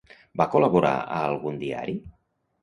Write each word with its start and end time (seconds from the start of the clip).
Va 0.41 0.47
col·laborar 0.55 0.93
a 1.01 1.19
algun 1.27 1.61
diari? 1.65 1.97